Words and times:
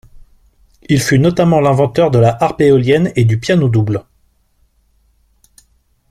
Il 0.89 0.99
fut 0.99 1.19
notamment 1.19 1.59
l'inventeur 1.59 2.09
de 2.09 2.17
la 2.17 2.35
Harpe 2.41 2.61
éolienne 2.61 3.11
et 3.15 3.23
du 3.23 3.39
Piano 3.39 3.69
double. 3.69 4.03